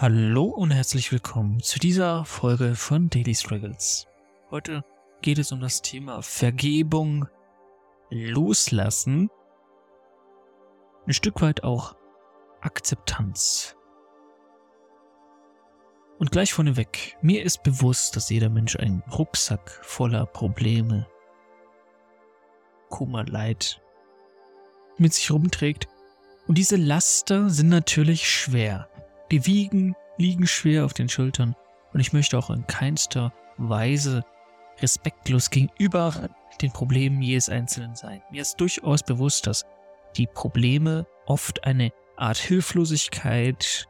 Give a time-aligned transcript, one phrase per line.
[0.00, 4.06] Hallo und herzlich willkommen zu dieser Folge von Daily Struggles.
[4.48, 4.84] Heute
[5.22, 7.26] geht es um das Thema Vergebung,
[8.08, 9.28] Loslassen,
[11.04, 11.96] ein Stück weit auch
[12.60, 13.74] Akzeptanz.
[16.20, 21.08] Und gleich vorneweg, mir ist bewusst, dass jeder Mensch einen Rucksack voller Probleme,
[22.88, 23.82] Kummer, Leid
[24.96, 25.88] mit sich rumträgt.
[26.46, 28.88] Und diese Laster sind natürlich schwer.
[29.30, 31.54] Die wiegen, liegen schwer auf den Schultern.
[31.92, 34.24] Und ich möchte auch in keinster Weise
[34.80, 36.28] respektlos gegenüber
[36.60, 38.22] den Problemen jedes Einzelnen sein.
[38.30, 39.64] Mir ist durchaus bewusst, dass
[40.16, 43.86] die Probleme oft eine Art Hilflosigkeit,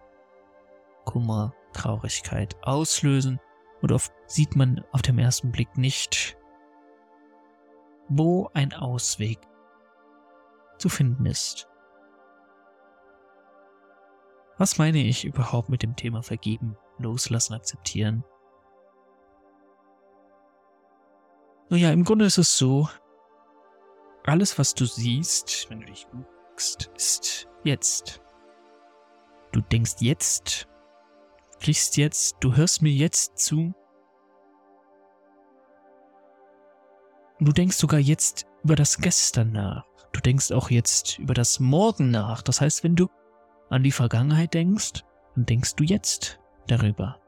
[1.05, 3.41] Kummer, Traurigkeit auslösen
[3.80, 6.36] und oft sieht man auf dem ersten Blick nicht,
[8.08, 9.39] wo ein Ausweg
[10.78, 11.69] zu finden ist.
[14.59, 18.25] Was meine ich überhaupt mit dem Thema vergeben, loslassen, akzeptieren?
[21.70, 22.89] Naja, im Grunde ist es so,
[24.25, 28.20] alles, was du siehst, wenn du dich guckst, ist jetzt.
[29.53, 30.67] Du denkst jetzt,
[31.55, 33.73] sprichst jetzt, du hörst mir jetzt zu.
[37.39, 39.84] Du denkst sogar jetzt über das Gestern nach.
[40.12, 42.42] Du denkst auch jetzt über das Morgen nach.
[42.42, 43.09] Das heißt, wenn du
[43.70, 47.20] an die Vergangenheit denkst, dann denkst du jetzt darüber.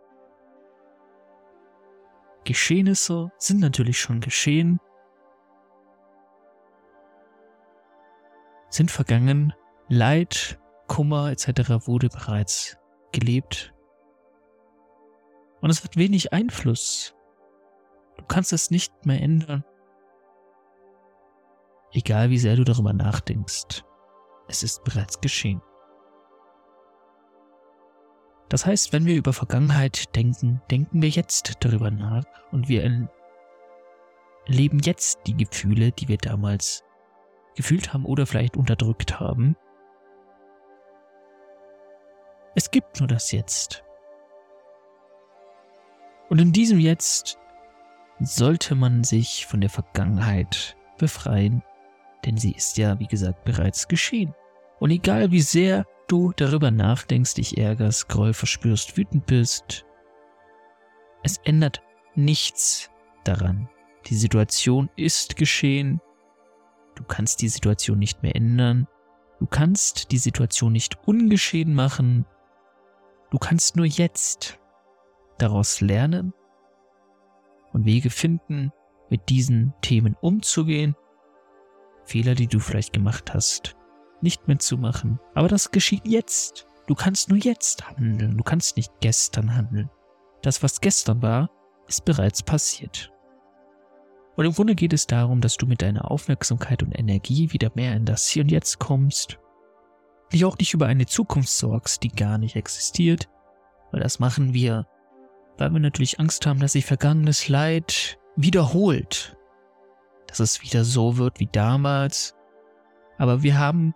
[2.45, 4.81] Geschehnisse sind natürlich schon geschehen,
[8.71, 9.53] sind vergangen,
[9.89, 11.87] Leid, Kummer etc.
[11.87, 12.79] wurde bereits
[13.13, 13.75] gelebt.
[15.61, 17.15] Und es hat wenig Einfluss.
[18.17, 19.65] Du kannst es nicht mehr ändern.
[21.93, 23.83] Egal wie sehr du darüber nachdenkst,
[24.47, 25.61] es ist bereits geschehen.
[28.51, 32.83] Das heißt, wenn wir über Vergangenheit denken, denken wir jetzt darüber nach und wir
[34.49, 36.83] erleben jetzt die Gefühle, die wir damals
[37.55, 39.57] gefühlt haben oder vielleicht unterdrückt haben.
[42.57, 43.85] Es gibt nur das Jetzt.
[46.29, 47.39] Und in diesem Jetzt
[48.19, 51.63] sollte man sich von der Vergangenheit befreien,
[52.25, 54.35] denn sie ist ja, wie gesagt, bereits geschehen.
[54.81, 59.85] Und egal wie sehr du darüber nachdenkst, dich ärgerst, Groll verspürst, wütend bist,
[61.23, 61.83] es ändert
[62.15, 62.91] nichts
[63.25, 63.69] daran.
[64.07, 66.01] Die Situation ist geschehen.
[66.95, 68.89] Du kannst die Situation nicht mehr ändern.
[69.39, 72.27] Du kannst die Situation nicht ungeschehen machen.
[73.31, 74.59] Du kannst nur jetzt
[75.39, 76.35] daraus lernen
[77.73, 78.73] und Wege finden,
[79.09, 80.97] mit diesen Themen umzugehen.
[82.05, 83.77] Fehler, die du vielleicht gemacht hast,
[84.23, 85.19] nicht mehr zu machen.
[85.35, 86.67] Aber das geschieht jetzt.
[86.87, 88.37] Du kannst nur jetzt handeln.
[88.37, 89.91] Du kannst nicht gestern handeln.
[90.43, 91.51] Das, was gestern war,
[91.87, 93.13] ist bereits passiert.
[94.37, 97.95] Und im Grunde geht es darum, dass du mit deiner Aufmerksamkeit und Energie wieder mehr
[97.95, 99.39] in das Hier und Jetzt kommst.
[100.33, 103.29] Dich auch nicht über eine Zukunft sorgst, die gar nicht existiert.
[103.91, 104.87] Weil das machen wir,
[105.59, 109.37] weil wir natürlich Angst haben, dass sich vergangenes Leid wiederholt.
[110.29, 112.35] Dass es wieder so wird wie damals.
[113.19, 113.95] Aber wir haben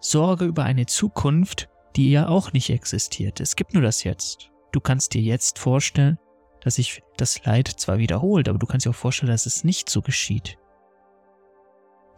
[0.00, 3.40] Sorge über eine Zukunft, die ja auch nicht existiert.
[3.40, 4.50] Es gibt nur das Jetzt.
[4.72, 6.18] Du kannst dir jetzt vorstellen,
[6.62, 9.88] dass sich das Leid zwar wiederholt, aber du kannst dir auch vorstellen, dass es nicht
[9.90, 10.58] so geschieht.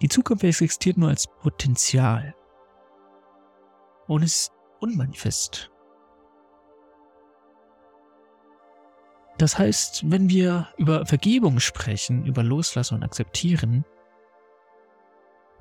[0.01, 2.35] Die Zukunft existiert nur als Potenzial
[4.09, 5.71] und ist unmanifest.
[9.39, 13.85] Das heißt, wenn wir über Vergebung sprechen, über Loslassen und Akzeptieren,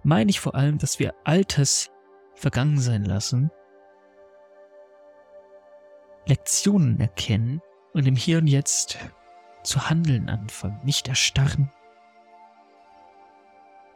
[0.04, 1.90] meine ich vor allem, dass wir Altes
[2.42, 3.52] vergangen sein lassen,
[6.26, 7.62] Lektionen erkennen
[7.94, 8.98] und im Hier und Jetzt
[9.64, 11.72] zu handeln anfangen, nicht erstarren,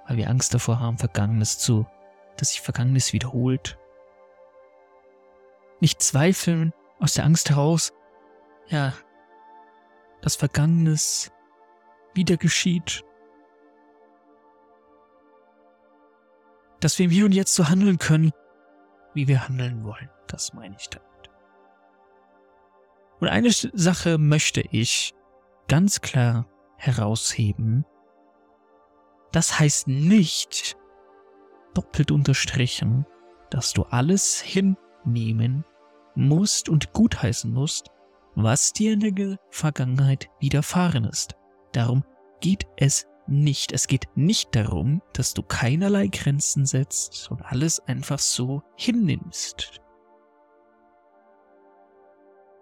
[0.07, 1.87] weil wir Angst davor haben, Vergangenes zu,
[2.37, 3.79] dass sich Vergangenes wiederholt.
[5.79, 7.93] Nicht zweifeln aus der Angst heraus,
[8.67, 8.93] ja,
[10.21, 11.31] dass Vergangenes
[12.13, 13.03] wieder geschieht
[16.85, 18.31] dass wir im Hier und Jetzt so handeln können,
[19.15, 20.09] wie wir handeln wollen.
[20.27, 21.05] Das meine ich damit.
[23.19, 25.13] Und eine Sache möchte ich
[25.67, 26.47] ganz klar
[26.77, 27.85] herausheben.
[29.31, 30.77] Das heißt nicht,
[31.73, 33.05] doppelt unterstrichen,
[33.49, 35.65] dass du alles hinnehmen
[36.15, 37.89] musst und gutheißen musst,
[38.35, 41.35] was dir in der Vergangenheit widerfahren ist.
[41.71, 42.03] Darum
[42.41, 43.71] geht es nicht.
[43.71, 49.81] Es geht nicht darum, dass du keinerlei Grenzen setzt und alles einfach so hinnimmst.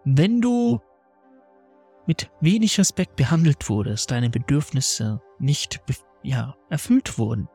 [0.05, 0.81] wenn du
[2.05, 5.81] mit wenig Respekt behandelt wurdest, deine Bedürfnisse nicht
[6.21, 7.47] ja, erfüllt wurden,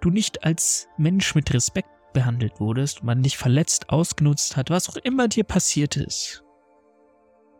[0.00, 4.96] du nicht als Mensch mit Respekt behandelt wurdest, man dich verletzt, ausgenutzt hat, was auch
[4.96, 6.42] immer dir passiert ist.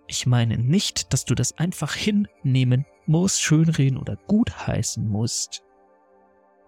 [0.07, 5.63] Ich meine nicht, dass du das einfach hinnehmen musst, schönreden oder gutheißen musst.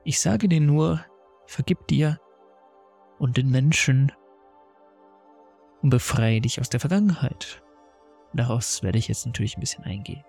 [0.04, 1.04] Ich sage dir nur,
[1.46, 2.20] vergib dir
[3.18, 4.12] und den Menschen
[5.82, 7.62] und befreie dich aus der Vergangenheit.
[8.32, 10.24] Daraus werde ich jetzt natürlich ein bisschen eingehen.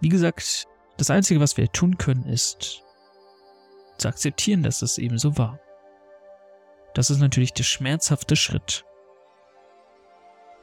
[0.00, 0.66] Wie gesagt,
[0.96, 2.82] das Einzige, was wir tun können, ist
[3.98, 5.60] zu akzeptieren, dass es eben so war.
[6.94, 8.84] Das ist natürlich der schmerzhafte Schritt.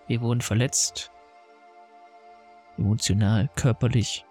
[0.07, 1.11] Wir wurden verletzt,
[2.79, 4.25] emotional, körperlich.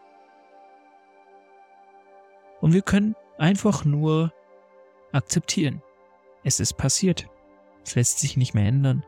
[2.60, 4.32] Und wir können einfach nur
[5.12, 5.82] akzeptieren.
[6.44, 7.26] Es ist passiert.
[7.84, 9.04] Es lässt sich nicht mehr ändern.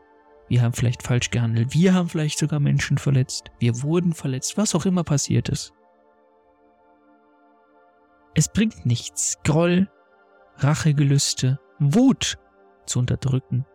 [0.47, 1.73] Wir haben vielleicht falsch gehandelt.
[1.73, 3.51] Wir haben vielleicht sogar Menschen verletzt.
[3.59, 4.57] Wir wurden verletzt.
[4.57, 5.73] Was auch immer passiert ist.
[8.33, 9.89] Es bringt nichts, Groll,
[10.57, 12.37] Rachegelüste, Wut
[12.85, 13.65] zu unterdrücken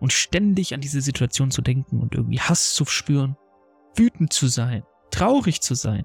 [0.00, 3.36] und ständig an diese Situation zu denken und irgendwie Hass zu spüren,
[3.96, 6.04] wütend zu sein, traurig zu sein.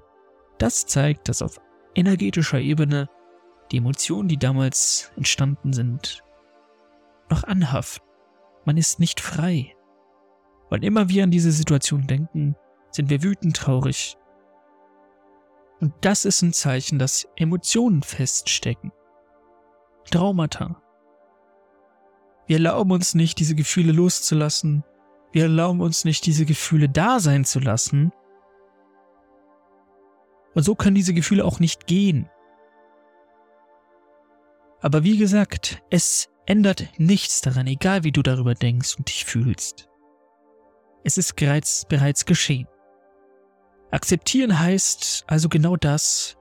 [0.57, 1.59] Das zeigt, dass auf
[1.95, 3.09] energetischer Ebene
[3.71, 6.23] die Emotionen, die damals entstanden sind,
[7.29, 8.07] noch anhaften.
[8.65, 9.75] Man ist nicht frei.
[10.69, 12.55] Wann immer wir an diese Situation denken,
[12.91, 14.19] sind wir wütend traurig,
[15.79, 18.91] und das ist ein Zeichen, dass Emotionen feststecken.
[20.11, 20.81] Traumata.
[22.47, 24.83] Wir erlauben uns nicht, diese Gefühle loszulassen.
[25.31, 28.11] Wir erlauben uns nicht, diese Gefühle da sein zu lassen.
[30.55, 32.29] Und so können diese Gefühle auch nicht gehen.
[34.81, 39.87] Aber wie gesagt, es ändert nichts daran, egal wie du darüber denkst und dich fühlst.
[41.03, 42.67] Es ist bereits, bereits geschehen.
[43.91, 46.37] Akzeptieren heißt also genau das.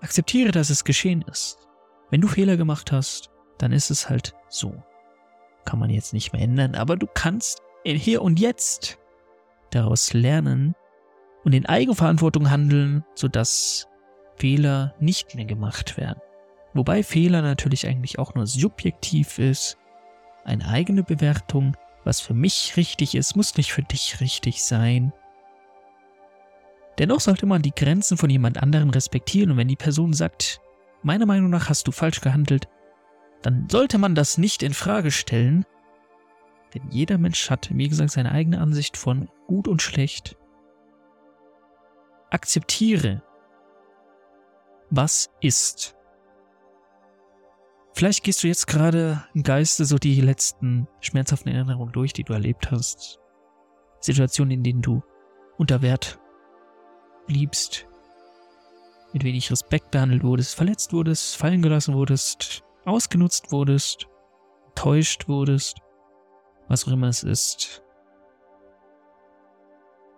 [0.00, 1.58] Akzeptiere, dass es geschehen ist.
[2.10, 4.74] Wenn du Fehler gemacht hast, dann ist es halt so.
[5.64, 8.98] Kann man jetzt nicht mehr ändern, aber du kannst in hier und jetzt
[9.70, 10.74] daraus lernen
[11.44, 13.88] und in Eigenverantwortung handeln, sodass
[14.36, 16.20] Fehler nicht mehr gemacht werden.
[16.74, 19.76] Wobei Fehler natürlich eigentlich auch nur subjektiv ist,
[20.44, 25.12] eine eigene Bewertung, was für mich richtig ist, muss nicht für dich richtig sein.
[26.98, 30.60] Dennoch sollte man die Grenzen von jemand anderem respektieren und wenn die Person sagt,
[31.02, 32.68] meiner Meinung nach hast du falsch gehandelt,
[33.42, 35.64] dann sollte man das nicht in Frage stellen,
[36.74, 40.36] denn jeder Mensch hat, wie gesagt, seine eigene Ansicht von gut und schlecht.
[42.30, 43.22] Akzeptiere,
[44.90, 45.96] was ist.
[47.94, 52.32] Vielleicht gehst du jetzt gerade im Geiste so die letzten schmerzhaften Erinnerungen durch, die du
[52.32, 53.18] erlebt hast.
[54.00, 55.02] Situationen, in denen du
[55.56, 56.20] unter Wert
[57.26, 57.86] bliebst,
[59.12, 64.08] mit wenig Respekt behandelt wurdest, verletzt wurdest, fallen gelassen wurdest, ausgenutzt wurdest,
[64.68, 65.78] enttäuscht wurdest,
[66.68, 67.82] was auch immer es ist.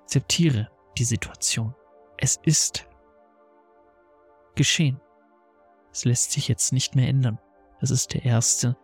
[0.03, 1.75] Akzeptiere die Situation.
[2.17, 2.87] Es ist
[4.55, 5.00] geschehen.
[5.93, 7.39] Es lässt sich jetzt nicht mehr ändern.
[7.81, 8.77] Das ist der erste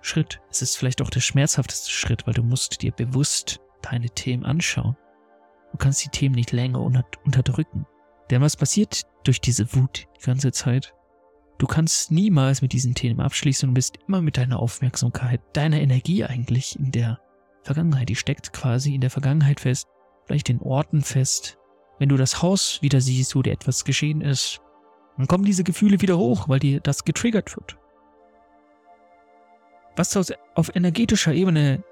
[0.00, 0.40] Schritt.
[0.50, 4.96] Es ist vielleicht auch der schmerzhafteste Schritt, weil du musst dir bewusst deine Themen anschauen.
[5.72, 7.86] Du kannst die Themen nicht länger unterdrücken.
[8.30, 10.94] Denn was passiert durch diese Wut die ganze Zeit?
[11.58, 16.24] Du kannst niemals mit diesen Themen abschließen und bist immer mit deiner Aufmerksamkeit, deiner Energie
[16.24, 17.20] eigentlich in der
[17.62, 18.08] Vergangenheit.
[18.08, 19.86] Die steckt quasi in der Vergangenheit fest,
[20.26, 21.58] vielleicht in Orten fest.
[21.98, 24.60] Wenn du das Haus wieder siehst, wo dir etwas geschehen ist,
[25.16, 27.76] dann kommen diese Gefühle wieder hoch, weil dir das getriggert wird.
[29.94, 31.84] Was auf energetischer Ebene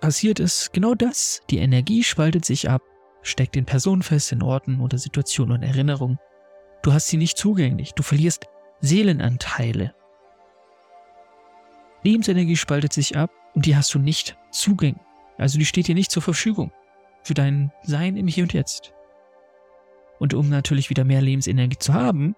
[0.00, 1.42] passiert ist, genau das.
[1.50, 2.82] Die Energie spaltet sich ab,
[3.22, 6.18] steckt in Personen fest, in Orten oder Situationen und Erinnerungen.
[6.82, 8.46] Du hast sie nicht zugänglich, du verlierst
[8.80, 9.94] Seelenanteile.
[12.02, 15.04] Lebensenergie spaltet sich ab und die hast du nicht zugänglich.
[15.36, 16.72] Also die steht dir nicht zur Verfügung
[17.22, 18.94] für dein Sein im Hier und Jetzt.
[20.18, 22.34] Und um natürlich wieder mehr Lebensenergie zu haben,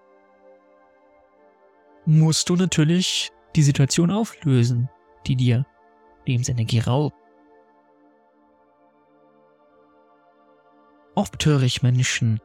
[2.05, 4.89] musst du natürlich die Situation auflösen,
[5.27, 5.65] die dir
[6.25, 7.15] Lebensenergie raubt.
[11.15, 12.41] Oft höre ich Menschen,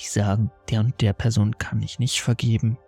[0.00, 2.78] die sagen, der und der Person kann ich nicht vergeben.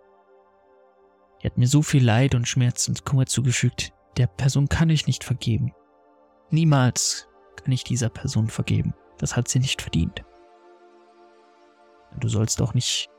[1.41, 5.07] Die hat mir so viel Leid und Schmerz und Kummer zugefügt, der Person kann ich
[5.07, 5.73] nicht vergeben.
[6.49, 8.93] Niemals kann ich dieser Person vergeben.
[9.17, 10.23] Das hat sie nicht verdient.
[12.19, 13.09] Du sollst auch nicht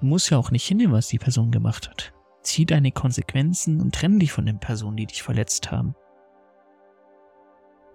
[0.00, 2.12] Du musst ja auch nicht hinnehmen, was die Person gemacht hat.
[2.42, 5.94] Zieh deine Konsequenzen und trenn dich von den Personen, die dich verletzt haben.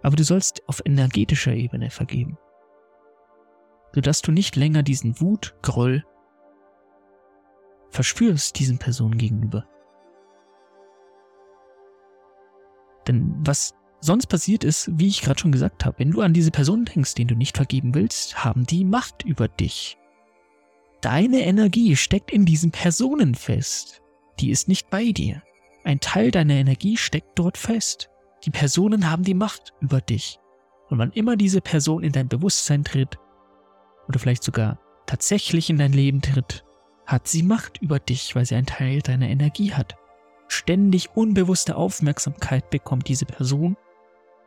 [0.01, 2.38] Aber du sollst auf energetischer Ebene vergeben.
[3.93, 6.05] Sodass du nicht länger diesen Wut, Groll
[7.89, 9.65] verspürst diesen Personen gegenüber.
[13.07, 16.51] Denn was sonst passiert ist, wie ich gerade schon gesagt habe, wenn du an diese
[16.51, 19.98] Person denkst, den du nicht vergeben willst, haben die Macht über dich.
[21.01, 24.01] Deine Energie steckt in diesen Personen fest.
[24.39, 25.41] Die ist nicht bei dir.
[25.83, 28.10] Ein Teil deiner Energie steckt dort fest.
[28.45, 30.39] Die Personen haben die Macht über dich.
[30.89, 33.17] Und wann immer diese Person in dein Bewusstsein tritt,
[34.08, 36.63] oder vielleicht sogar tatsächlich in dein Leben tritt,
[37.05, 39.96] hat sie Macht über dich, weil sie einen Teil deiner Energie hat.
[40.48, 43.77] Ständig unbewusste Aufmerksamkeit bekommt diese Person,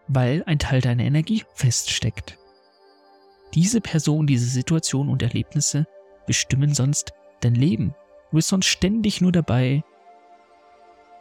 [0.08, 2.38] weil ein Teil deiner Energie feststeckt.
[3.54, 5.86] Diese Person, diese Situation und Erlebnisse
[6.26, 7.94] bestimmen sonst dein Leben.
[8.30, 9.82] Du bist sonst ständig nur dabei,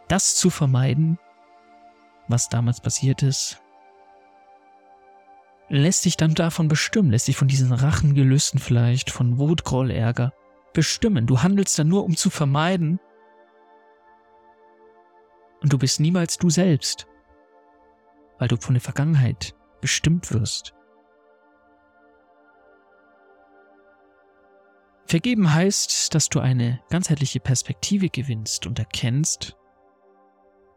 [0.08, 1.18] das zu vermeiden,
[2.28, 3.63] was damals passiert ist.
[5.76, 10.32] Lässt dich dann davon bestimmen, lässt dich von diesen Rachengelüsten vielleicht, von Wut, Groll, Ärger
[10.72, 11.26] bestimmen.
[11.26, 13.00] Du handelst dann nur, um zu vermeiden.
[15.64, 17.08] Und du bist niemals du selbst,
[18.38, 20.76] weil du von der Vergangenheit bestimmt wirst.
[25.08, 29.58] Vergeben heißt, dass du eine ganzheitliche Perspektive gewinnst und erkennst,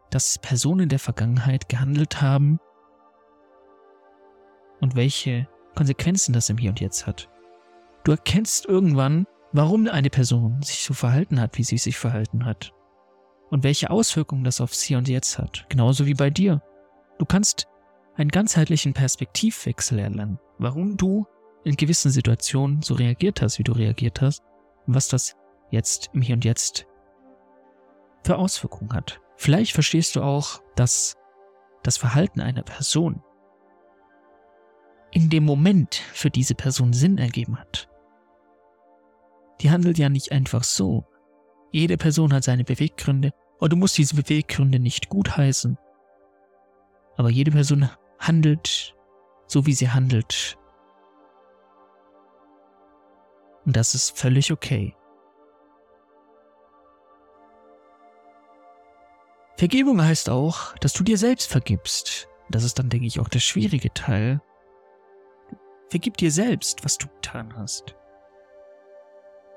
[0.09, 2.59] dass Personen der Vergangenheit gehandelt haben
[4.81, 7.29] und welche Konsequenzen das im Hier und Jetzt hat.
[8.03, 12.73] Du erkennst irgendwann, warum eine Person sich so verhalten hat, wie sie sich verhalten hat.
[13.49, 15.65] Und welche Auswirkungen das aufs Hier und Jetzt hat.
[15.69, 16.61] Genauso wie bei dir.
[17.17, 17.67] Du kannst
[18.15, 21.25] einen ganzheitlichen Perspektivwechsel erlangen, warum du
[21.63, 24.43] in gewissen Situationen so reagiert hast, wie du reagiert hast,
[24.85, 25.35] und was das
[25.69, 26.87] jetzt im Hier und Jetzt
[28.23, 29.19] für Auswirkungen hat.
[29.35, 31.15] Vielleicht verstehst du auch, dass
[31.83, 33.21] das Verhalten einer Person
[35.17, 37.89] in dem Moment für diese Person Sinn ergeben hat.
[39.61, 41.07] Die handelt ja nicht einfach so.
[41.71, 45.75] Jede Person hat seine Beweggründe und du musst diese Beweggründe nicht gutheißen.
[47.15, 48.95] Aber jede Person handelt
[49.47, 50.55] so, wie sie handelt.
[53.65, 54.95] Und das ist völlig okay.
[59.57, 62.29] Vergebung heißt auch, dass du dir selbst vergibst.
[62.51, 64.41] Das ist dann, denke ich, auch der schwierige Teil.
[65.89, 67.95] Vergib dir selbst, was du getan hast.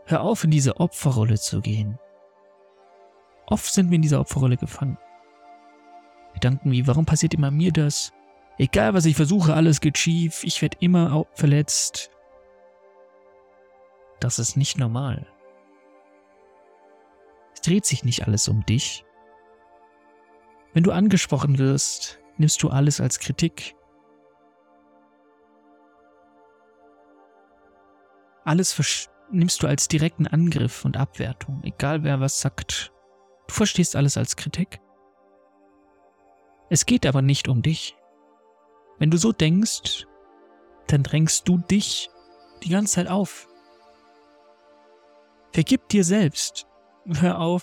[0.06, 1.99] Hör auf, in diese Opferrolle zu gehen.
[3.46, 4.99] Oft sind wir in dieser Opferrolle gefangen.
[6.34, 8.12] Gedanken wie, warum passiert immer mir das?
[8.58, 12.10] Egal was ich versuche, alles geht schief, ich werde immer verletzt.
[14.20, 15.26] Das ist nicht normal.
[17.54, 19.04] Es dreht sich nicht alles um dich.
[20.72, 23.75] Wenn du angesprochen wirst, nimmst du alles als Kritik.
[28.44, 32.92] Alles nimmst du als direkten Angriff und Abwertung, egal wer was sagt.
[33.47, 34.80] Du verstehst alles als Kritik.
[36.68, 37.97] Es geht aber nicht um dich.
[38.99, 40.06] Wenn du so denkst,
[40.87, 42.11] dann drängst du dich
[42.62, 43.49] die ganze Zeit auf.
[45.52, 46.66] Vergib dir selbst.
[47.06, 47.62] Hör auf,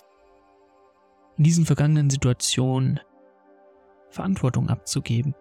[1.38, 3.00] in diesen vergangenen Situationen
[4.10, 5.34] Verantwortung abzugeben.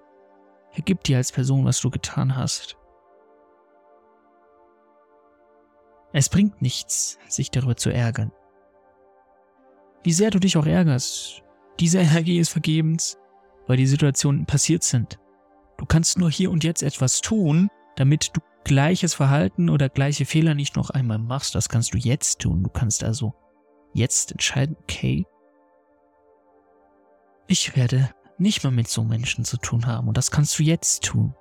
[0.71, 2.77] Vergib dir als Person, was du getan hast.
[6.17, 8.31] Es bringt nichts, sich darüber zu ärgern.
[10.01, 11.43] Wie sehr du dich auch ärgerst,
[11.79, 13.19] diese Energie ist vergebens,
[13.67, 15.19] weil die Situationen passiert sind.
[15.77, 20.55] Du kannst nur hier und jetzt etwas tun, damit du gleiches Verhalten oder gleiche Fehler
[20.55, 21.53] nicht noch einmal machst.
[21.53, 22.63] Das kannst du jetzt tun.
[22.63, 23.35] Du kannst also
[23.93, 25.23] jetzt entscheiden, okay,
[27.45, 28.09] ich werde
[28.39, 31.35] nicht mehr mit so Menschen zu tun haben und das kannst du jetzt tun.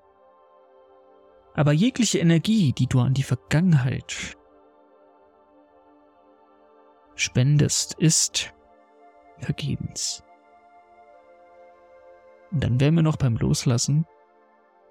[1.54, 4.36] Aber jegliche Energie, die du an die Vergangenheit
[7.16, 8.54] spendest, ist
[9.38, 10.22] vergebens.
[12.52, 14.06] Und dann wären wir noch beim Loslassen.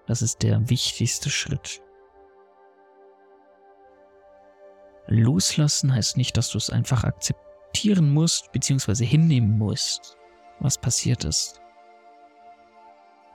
[0.07, 1.81] Das ist der wichtigste Schritt.
[5.07, 10.17] Loslassen heißt nicht, dass du es einfach akzeptieren musst, beziehungsweise hinnehmen musst,
[10.59, 11.61] was passiert ist.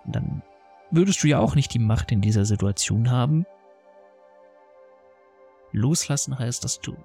[0.05, 0.43] Und dann
[0.91, 3.47] würdest du ja auch nicht die Macht in dieser Situation haben.
[5.73, 6.97] Loslassen heißt, dass du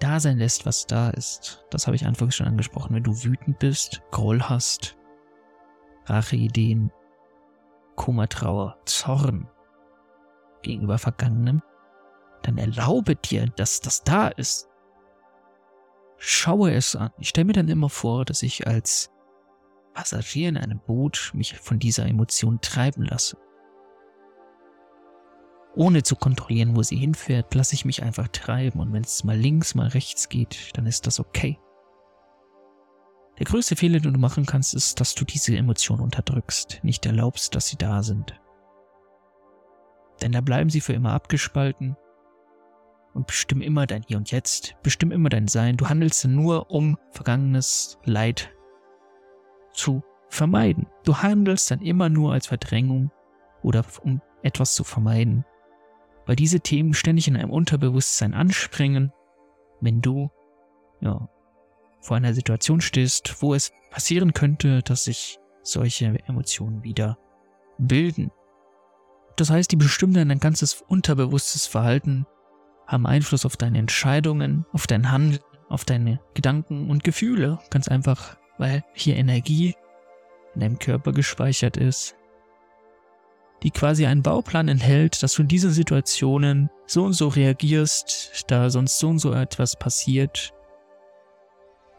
[0.00, 1.64] da sein lässt, was da ist.
[1.70, 2.94] Das habe ich anfangs schon angesprochen.
[2.94, 4.96] Wenn du wütend bist, Groll hast,
[6.06, 6.90] Racheideen,
[7.96, 9.48] Kummer, Trauer, Zorn
[10.62, 11.62] gegenüber Vergangenem,
[12.42, 14.68] dann erlaube dir, dass das da ist.
[16.16, 17.10] schaue es an.
[17.18, 19.10] Ich stelle mir dann immer vor, dass ich als
[19.94, 23.36] Passagier in einem Boot mich von dieser Emotion treiben lasse.
[25.80, 29.38] Ohne zu kontrollieren, wo sie hinfährt, lasse ich mich einfach treiben und wenn es mal
[29.38, 31.58] links, mal rechts geht, dann ist das okay.
[33.38, 37.54] Der größte Fehler, den du machen kannst, ist, dass du diese Emotionen unterdrückst, nicht erlaubst,
[37.54, 38.38] dass sie da sind.
[40.20, 41.96] Denn da bleiben sie für immer abgespalten
[43.14, 45.78] und bestimmen immer dein Hier und Jetzt, bestimmen immer dein Sein.
[45.78, 48.50] Du handelst nur, um vergangenes Leid
[49.72, 50.88] zu vermeiden.
[51.04, 53.10] Du handelst dann immer nur als Verdrängung
[53.62, 55.46] oder um etwas zu vermeiden.
[56.26, 59.12] Weil diese Themen ständig in einem Unterbewusstsein anspringen,
[59.80, 60.30] wenn du,
[61.00, 61.28] ja,
[62.00, 67.18] vor einer Situation stehst, wo es passieren könnte, dass sich solche Emotionen wieder
[67.78, 68.30] bilden.
[69.36, 72.26] Das heißt, die bestimmen dein ganzes unterbewusstes Verhalten,
[72.86, 77.58] haben Einfluss auf deine Entscheidungen, auf dein Handeln, auf deine Gedanken und Gefühle.
[77.70, 79.74] Ganz einfach, weil hier Energie
[80.54, 82.16] in deinem Körper gespeichert ist,
[83.62, 88.70] die quasi einen Bauplan enthält, dass du in diesen Situationen so und so reagierst, da
[88.70, 90.52] sonst so und so etwas passiert.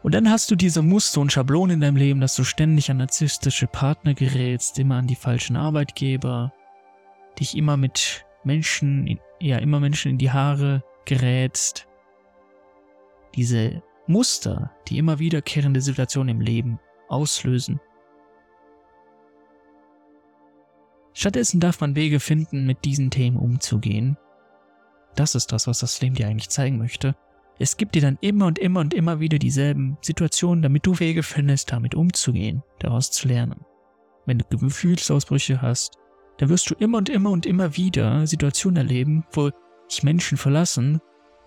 [0.02, 2.96] Und dann hast du diese Muster und Schablonen in deinem Leben, dass du ständig an
[2.96, 6.52] narzisstische Partner gerätst, immer an die falschen Arbeitgeber,
[7.38, 11.86] dich immer mit Menschen, ja, immer Menschen in die Haare gerätst.
[13.36, 17.80] Diese Muster, die immer wiederkehrende Situationen im Leben auslösen.
[21.14, 24.16] Stattdessen darf man Wege finden, mit diesen Themen umzugehen.
[25.14, 27.14] Das ist das, was das Leben dir eigentlich zeigen möchte.
[27.58, 31.22] Es gibt dir dann immer und immer und immer wieder dieselben Situationen, damit du Wege
[31.22, 33.64] findest, damit umzugehen, daraus zu lernen.
[34.24, 35.98] Wenn du Gefühlsausbrüche hast,
[36.38, 39.50] dann wirst du immer und immer und immer wieder Situationen erleben, wo
[39.90, 41.00] dich Menschen verlassen,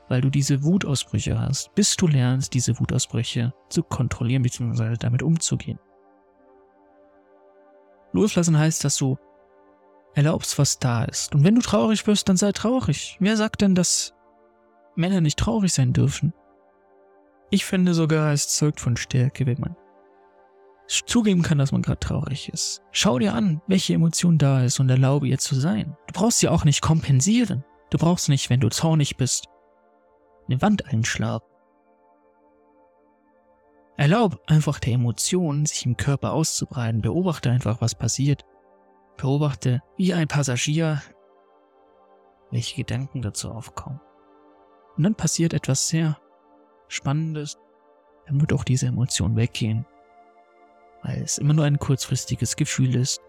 [0.08, 4.96] weil du diese Wutausbrüche hast, bis du lernst, diese Wutausbrüche zu kontrollieren bzw.
[5.00, 5.80] damit umzugehen.
[8.14, 9.18] Loslassen heißt, dass du
[10.16, 11.36] erlaubst, was da ist.
[11.36, 13.18] Und wenn du traurig wirst, dann sei traurig.
[13.20, 14.14] Wer sagt denn, dass
[14.96, 16.34] Männer nicht traurig sein dürfen?
[17.52, 19.76] Ich finde sogar, es zeugt von Stärke, wenn man
[20.88, 22.82] zugeben kann, dass man gerade traurig ist.
[22.92, 25.98] Schau dir an, welche Emotion da ist und erlaube ihr zu sein.
[26.08, 27.64] Du brauchst sie auch nicht kompensieren.
[27.90, 29.48] Du brauchst nicht, wenn du zornig bist,
[30.48, 31.46] eine Wand einschlagen.
[33.98, 37.02] Erlaub einfach der Emotion, sich im Körper auszubreiten.
[37.02, 38.44] Beobachte einfach, was passiert.
[39.18, 41.02] Beobachte, wie ein Passagier,
[42.52, 44.02] welche Gedanken dazu aufkommen.
[44.98, 46.18] Und dann passiert etwas sehr
[46.88, 47.58] Spannendes.
[48.28, 49.86] Dann wird auch diese Emotion weggehen.
[51.04, 53.22] Weil es immer nur ein kurzfristiges Gefühl ist.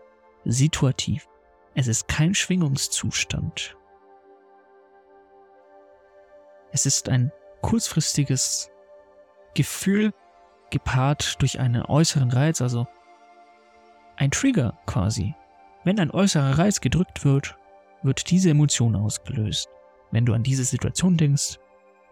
[0.45, 1.27] Situativ.
[1.75, 3.77] Es ist kein Schwingungszustand.
[6.73, 8.71] Es ist ein kurzfristiges
[9.55, 10.13] Gefühl
[10.71, 12.87] gepaart durch einen äußeren Reiz, also
[14.17, 15.35] ein Trigger quasi.
[15.87, 17.57] Wenn ein äußerer Reiz gedrückt wird,
[18.03, 19.69] wird diese Emotion ausgelöst.
[20.11, 21.61] Wenn du an diese Situation denkst,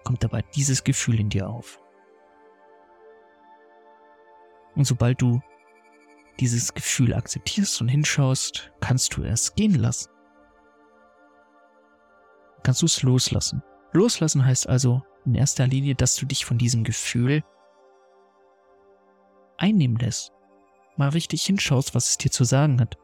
[0.05, 1.81] kommt dabei dieses Gefühl in dir auf.
[4.77, 5.41] Und sobald du
[6.39, 10.09] dieses Gefühl akzeptierst und hinschaust, kannst du es gehen lassen.
[12.63, 13.61] Kannst du es loslassen.
[13.93, 17.43] Loslassen heißt also in erster Linie, dass du dich von diesem Gefühl
[19.57, 20.31] einnehmen lässt.
[20.97, 22.97] Mal richtig hinschaust, was es dir zu sagen hat.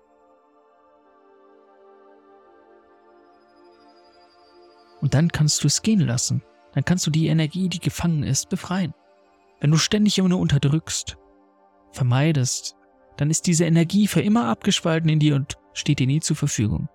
[5.00, 6.42] Und dann kannst du es gehen lassen.
[6.72, 8.94] Dann kannst du die Energie, die gefangen ist, befreien.
[9.60, 11.16] Wenn du ständig immer nur unterdrückst,
[11.92, 12.76] vermeidest,
[13.16, 16.88] dann ist diese Energie für immer abgespalten in dir und steht dir nie zur Verfügung.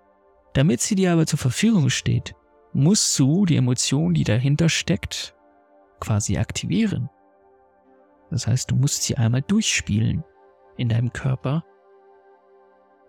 [0.54, 2.34] Damit sie dir aber zur Verfügung steht,
[2.74, 5.36] musst du die Emotion, die dahinter steckt,
[6.00, 7.10] quasi aktivieren.
[8.32, 10.24] Das heißt, du musst sie einmal durchspielen
[10.78, 11.64] in deinem Körper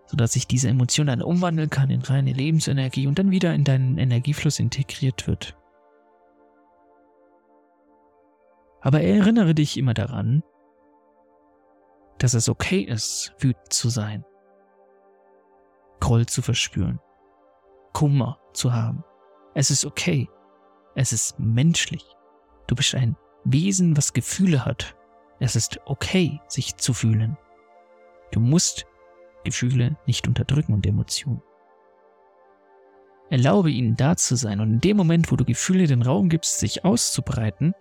[0.07, 3.97] sodass sich diese Emotion dann umwandeln kann in reine Lebensenergie und dann wieder in deinen
[3.97, 5.55] Energiefluss integriert wird.
[8.81, 10.43] Aber erinnere dich immer daran,
[12.19, 14.25] dass es okay ist, wütend zu sein,
[15.99, 16.99] Groll zu verspüren,
[17.93, 19.03] Kummer zu haben.
[19.55, 20.29] Es ist okay.
[20.95, 22.05] Es ist menschlich.
[22.67, 24.95] Du bist ein Wesen, was Gefühle hat.
[25.39, 27.37] Es ist okay, sich zu fühlen.
[28.31, 28.85] Du musst
[29.47, 31.41] Gefühle nicht unterdrücken und Emotionen.
[33.29, 36.59] Erlaube ihnen da zu sein und in dem Moment, wo du Gefühle den Raum gibst,
[36.59, 37.73] sich auszubreiten,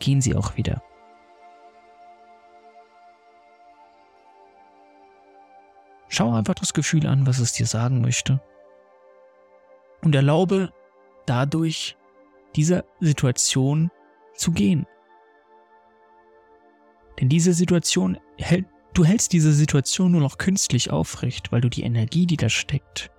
[0.00, 0.82] gehen sie auch wieder.
[6.08, 8.40] Schau einfach das Gefühl an, was es dir sagen möchte.
[10.02, 10.72] Und erlaube
[11.26, 11.96] dadurch
[12.56, 13.90] dieser Situation
[14.34, 14.86] zu gehen.
[17.20, 21.82] Denn diese Situation hält, du hältst diese Situation nur noch künstlich aufrecht, weil du die
[21.82, 23.10] Energie, die da steckt,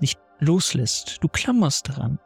[0.00, 1.18] nicht loslässt.
[1.22, 2.18] Du klammerst daran.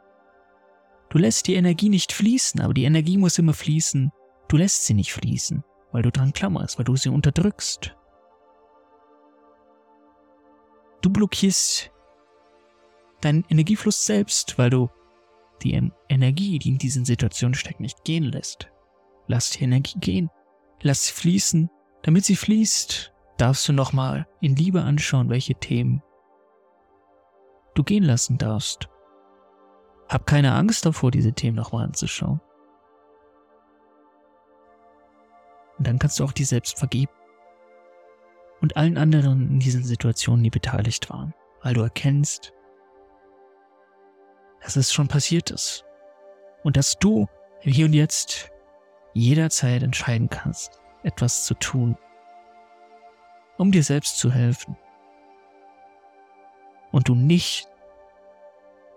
[1.09, 4.13] Du lässt die Energie nicht fließen, aber die Energie muss immer fließen.
[4.49, 7.97] Du lässt sie nicht fließen, weil du dran klammerst, weil du sie unterdrückst.
[11.03, 11.91] Du blockierst
[13.21, 14.91] deinen Energiefluss selbst, weil du
[15.63, 18.71] die Energie, die in diesen Situationen steckt, nicht gehen lässt.
[19.27, 20.31] Lass die Energie gehen.
[20.83, 21.71] Lass sie fließen.
[22.03, 26.03] Damit sie fließt, darfst du nochmal in Liebe anschauen, welche Themen
[27.75, 28.89] du gehen lassen darfst.
[30.09, 32.41] Hab keine Angst davor, diese Themen nochmal anzuschauen.
[35.79, 37.13] Und dann kannst du auch dir selbst vergeben.
[38.61, 41.33] Und allen anderen in diesen Situationen, die beteiligt waren.
[41.63, 42.53] Weil du erkennst,
[44.61, 45.85] dass es schon passiert ist.
[46.65, 47.27] Und dass du
[47.61, 48.51] hier und jetzt
[49.15, 51.97] jederzeit entscheiden kannst, etwas zu tun,
[53.59, 54.77] um dir selbst zu helfen.
[56.93, 57.69] Und du nicht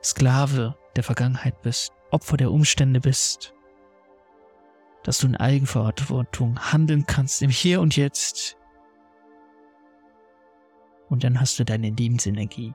[0.04, 3.54] Sklave der Vergangenheit bist, Opfer der Umstände bist,
[5.04, 8.58] dass du in Eigenverantwortung handeln kannst im Hier und Jetzt.
[11.10, 12.74] Und dann hast du deine Lebensenergie,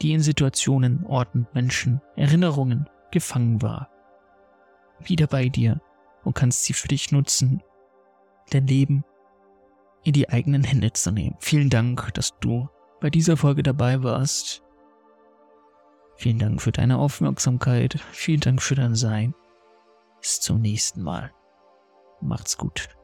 [0.00, 3.90] die in Situationen, Orten, Menschen, Erinnerungen gefangen war,
[5.00, 5.80] wieder bei dir
[6.24, 7.62] und kannst sie für dich nutzen,
[8.50, 9.04] dein Leben
[10.04, 11.36] in die eigenen Hände zu nehmen.
[11.40, 12.68] Vielen Dank, dass du
[13.00, 14.62] bei dieser Folge dabei warst.
[16.16, 18.00] Vielen Dank für deine Aufmerksamkeit.
[18.12, 19.34] Vielen Dank für dein Sein.
[20.20, 21.32] Bis zum nächsten Mal.
[22.20, 22.95] Macht's gut.